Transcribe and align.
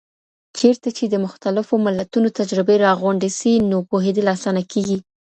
چیرته 0.57 0.89
چي 0.97 1.05
د 1.09 1.15
مختلفو 1.25 1.73
ملتونو 1.85 2.27
تجربې 2.39 2.75
راغونډې 2.85 3.29
سي، 3.39 3.53
نو 3.69 3.77
پوهیدل 3.89 4.25
آسانه 4.35 4.61
کیږي؟ 4.71 4.97